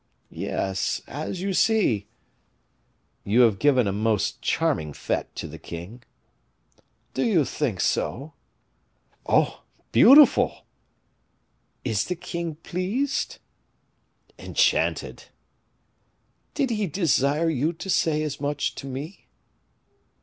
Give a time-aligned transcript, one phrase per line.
[0.33, 2.07] "Yes; as you see."
[3.23, 6.01] "You have given a most charming fete to the king."
[7.13, 8.33] "Do you think so?"
[9.27, 9.61] "Oh!
[9.91, 10.65] beautiful!"
[11.85, 13.37] "Is the king pleased?"
[14.39, 15.25] "Enchanted."
[16.55, 19.27] "Did he desire you to say as much to me?"